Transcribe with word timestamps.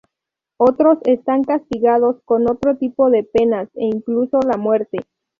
Otros 0.57 0.97
están 1.05 1.43
castigados 1.43 2.23
con 2.25 2.49
otro 2.49 2.75
tipo 2.75 3.11
de 3.11 3.23
penas, 3.23 3.69
e 3.75 3.85
incluso 3.85 4.39
la 4.39 4.57
muerte. 4.57 4.97